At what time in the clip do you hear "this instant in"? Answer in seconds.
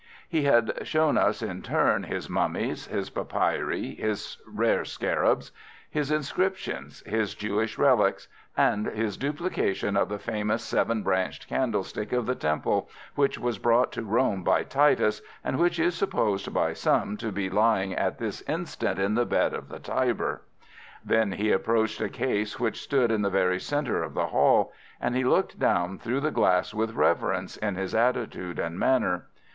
18.17-19.13